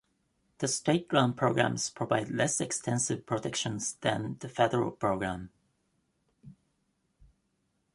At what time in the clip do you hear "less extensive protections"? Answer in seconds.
2.31-3.97